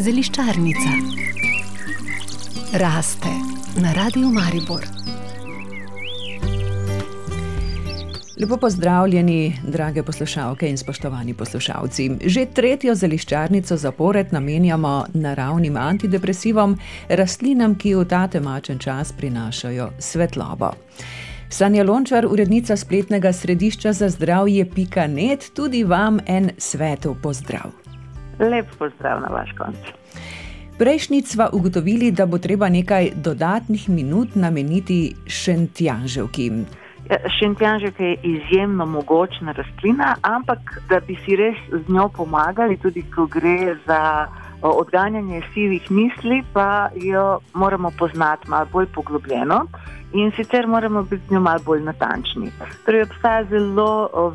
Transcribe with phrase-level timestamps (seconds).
[0.00, 0.90] Zeliščarnica
[2.78, 3.32] raste
[3.82, 4.84] na radiju Maribor.
[8.40, 12.10] Lepo pozdravljeni, drage poslušalke in spoštovani poslušalci.
[12.24, 16.76] Že tretjo zeliščarnico zapored namenjamo naravnim antidepresivom,
[17.08, 20.70] rastlinam, ki v ta temačen čas prinašajo svetlobo.
[21.48, 27.85] Sanja Lončar, urednica spletnega središča za zdravje Pika.net, tudi vam en svetov pozdrav.
[28.38, 29.76] Lep pozdrav na vaš konc.
[30.78, 36.50] Prejšnjič smo ugotovili, da bo treba nekaj dodatnih minut nameniti šentjanževki.
[37.10, 40.58] Ja, šentjanževka je izjemno mogočna rastlina, ampak
[40.88, 44.26] da bi si res z njo pomagali, tudi ko gre za
[44.62, 49.66] odganjanje sivih misli, pa jo moramo poznati malo bolj poglobljeno
[50.16, 52.50] in sicer moramo biti z njo malo bolj natančni.
[52.84, 53.90] Torej, obstaja zelo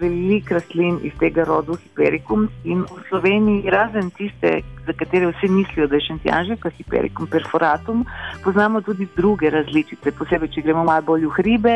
[0.00, 5.86] veliko rastlin iz tega rodu Hiperikum in v Sloveniji, razen tiste, za katere vsi mislijo,
[5.86, 8.04] da je šentjanžek, Hiperikum perforatum,
[8.44, 10.12] poznamo tudi druge različice.
[10.18, 11.74] Posebej, če gremo malo bolj v hribe,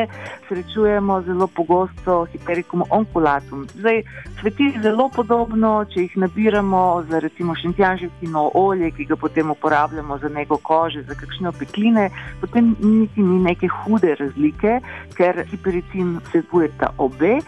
[0.49, 3.67] srečujemo zelo pogosto Hiperikum onculatum.
[3.75, 4.03] Zdaj,
[4.41, 10.29] sveti zelo podobno, če jih nabiramo za recimo šentjanžekino olje, ki ga potem uporabljamo za
[10.29, 14.81] nego kože, za kakšne opekline, potem niti ni neke hude razlike,
[15.17, 17.39] ker hipericin vsebuje ta obe.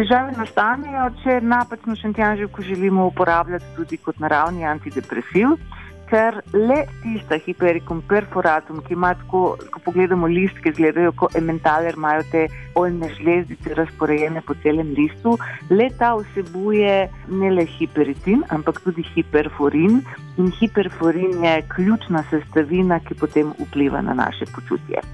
[0.00, 5.58] Težave nastanejo, če napačno šentjanževko želimo uporabljati tudi kot naravni antidepresiv,
[6.08, 9.42] ker le tista hiperikum perforatum, ki ima tako,
[9.74, 12.46] ko pogledamo listke, izgledajo kot ementaler, imajo te
[12.80, 15.36] oljne žlezdice razporejene po celem listu,
[15.68, 16.96] le ta vsebuje
[17.44, 20.00] ne le hipericin, ampak tudi hiperforin
[20.40, 25.04] in hiperforin je ključna sestavina, ki potem vpliva na naše počutje.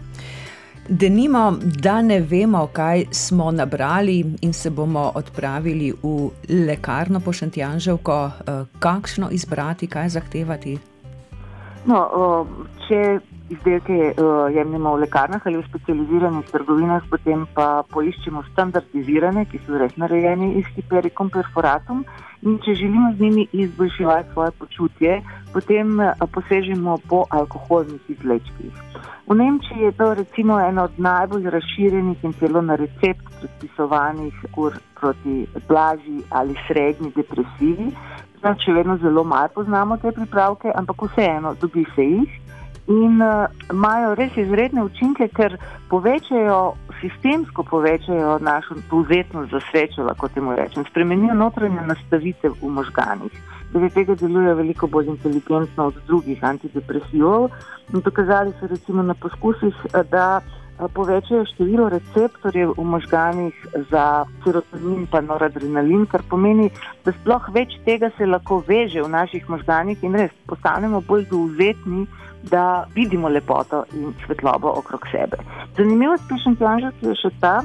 [0.89, 6.31] Denimo, da ne vemo, kaj smo nabrali, in se bomo odpravili v
[6.67, 10.79] lekarno po Šentjanževko, eh, kakšno izbrati, kaj zahtevati?
[11.87, 11.99] No,
[12.89, 13.01] če
[13.51, 13.97] izdelke
[14.55, 20.57] jemljemo v lekarnah ali v specializiranih trgovinah, potem pa poiščemo standardizirane, ki so res narejeni
[20.61, 22.03] iz hiperikom perforatum.
[22.43, 25.21] In če želimo z njimi izboljševati svoje počutje,
[25.55, 25.95] potem
[26.35, 28.83] posežemo po alkoholnih izlečkih.
[29.27, 34.77] V Nemčiji je to recimo eno od najbolj razširjenih in celo na recept predpisovanih kur
[35.01, 37.91] proti blažji ali srednji depresivi.
[38.39, 42.43] Zdaj, če vedno zelo malo poznamo te pripravke, ampak vseeno dobi se jih
[42.87, 45.57] in uh, imajo res izredne učinke, ker
[45.91, 53.41] povečajo, sistemsko povečajo našo povzetnost za srečo, lahko temu rečem, spremenijo notranje nastavitve v možganih.
[53.73, 57.51] Zaradi tega delujejo veliko bolj inteligentno od drugih antidepresivov.
[57.93, 63.55] In dokazali so recimo na poskusih, eh, da eh, povečajo število receptorjev v možganih
[63.91, 66.71] za serotonin in noradrenalin, kar pomeni,
[67.05, 72.07] da sploh več tega se lahko veže v naših možganih in res postanemo bolj dovzetni,
[72.51, 75.41] da vidimo lepoto in svetlobo okrog sebe.
[75.77, 77.57] Zanimivo je, da je še ta,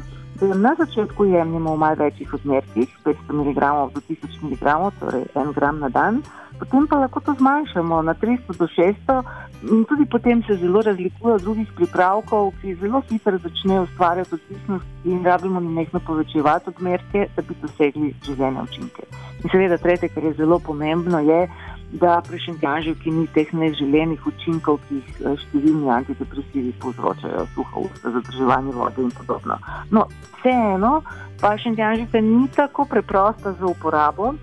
[0.42, 3.60] Na začetku jemljemo v malce večjih odmerkih, 500 mg
[3.94, 6.24] do 1000 mg, torej 1 gram na dan,
[6.60, 9.22] potem pa lahko to zmanjšamo na 300 do 600
[9.70, 14.86] in tudi potem se zelo razlikuje od drugih pripravkov, ki zelo hitro začnejo ustvarjati odvisnost
[15.06, 19.04] in rabimo nekaj povečevati odmerke, da bi dosegli željene učinke.
[19.44, 21.48] In seveda tretje, kar je zelo pomembno, je,
[21.92, 28.14] da pri šentjanževki ni teh neželenih učinkov, ki jih eh, številni antidepresivi povzročajo, suho usta,
[28.16, 29.58] zadrževanje vode in podobno.
[29.92, 30.08] No,
[30.40, 31.02] vseeno
[31.42, 34.34] pa šentjanževka ni tako preprosta za uporabo,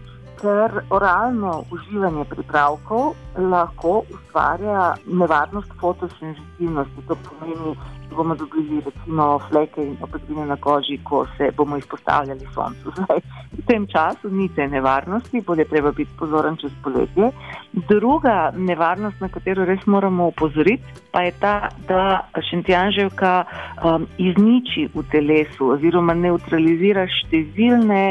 [0.40, 7.06] ker oralno uživanje pripravkov lahko ustvarja nevarnost fotosenzitivnosti.
[7.08, 7.74] To pomeni,
[8.10, 12.92] da bomo dobili recimo fleke in opekline na koži, ko se bomo izpostavljali soncu.
[12.96, 13.20] Zdaj,
[13.52, 17.30] v tem času ni te nevarnosti, bolje treba biti pozoren čez poletje.
[17.72, 25.04] Druga nevarnost, na katero res moramo upozoriti, pa je ta, da šentjanževka um, izniči v
[25.12, 28.02] telesu oziroma neutralizira številne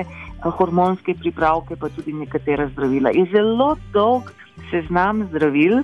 [0.51, 3.13] hormonske pripravke, pa tudi nekatera zdravila.
[3.15, 4.31] Je zelo dolg
[4.71, 5.81] seznam zdravil,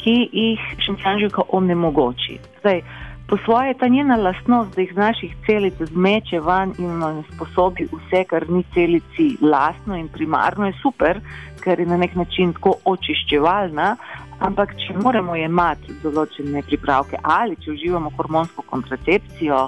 [0.00, 2.38] ki jih šentjanževka onemogoči.
[2.60, 2.82] Zdaj,
[3.28, 7.88] Po svoje je ta njena lastnost, da jih z naših celic zmeče van in sposobi
[7.90, 11.20] vse, kar ni celici lastno in primarno, je super,
[11.60, 13.96] ker je na nek način tako očiščevalna.
[14.38, 19.62] Ampak, če moramo imeti določene pripravke ali če uživamo hormonsko kontracepcijo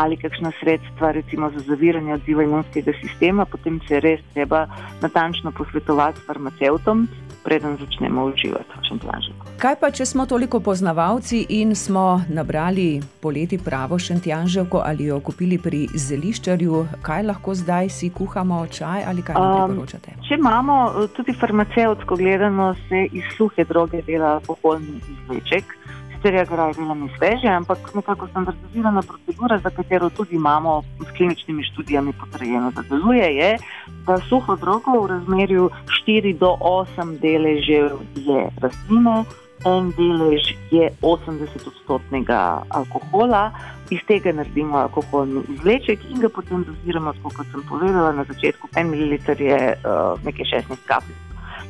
[0.00, 4.64] ali kakšna sredstva, recimo za zaviranje odziva imunskega sistema, potem se res treba
[5.02, 7.04] natančno posvetovati s farmacevtom,
[7.48, 9.46] preden začnemo uživati v šentjanžiku.
[9.56, 15.56] Kaj pa, če smo toliko poznavalci in smo nabrali poleti pravo šentjanževko ali jo kupili
[15.58, 20.12] pri zeliščarju, kaj lahko zdaj si kuhamo čaj ali kaj priporočate?
[20.18, 20.76] Um, če imamo
[21.16, 25.77] tudi farmacevtsko gledano, se iz suhe droge dela alkoholni izvleček
[26.18, 31.62] sicer je graj delami sveže, ampak nekako standardizirana procedura, za katero tudi imamo s kliničnimi
[31.62, 33.58] študijami potrjeno, da deluje, je,
[34.06, 35.70] da suho drogo v razmerju
[36.06, 39.24] 4 do 8 deležev je rastline,
[39.66, 43.50] en delež je 80-odstotnega alkohola,
[43.90, 48.90] iz tega naredimo alkoholni izvleček in ga potem doziramo, kot sem povedala na začetku, en
[48.90, 51.18] mililiter je uh, nekaj 16 kapljic.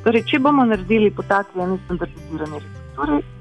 [0.05, 2.88] Torej, če bomo naredili po taki eni standardizirani recepturi,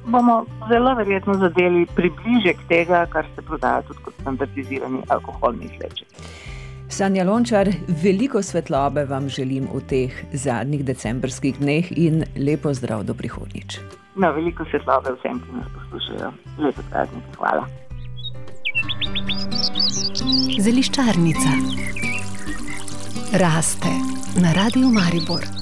[0.05, 6.07] bomo zelo verjetno zadeli približek tega, kar se prodaja tudi kot standardizirani alkoholni izleček.
[6.89, 7.67] Sanja Lončar,
[8.03, 13.79] veliko svetlobe vam želim v teh zadnjih decembrskih dneh in lepo zdrav do prihodnjič.
[14.15, 16.31] No, veliko svetlobe vsem, ki nas poslušajo.
[16.63, 17.67] Lepo praznik, hvala.
[20.63, 21.51] Zeliščarnica
[23.43, 23.93] raste
[24.41, 25.56] na radiju Maribor.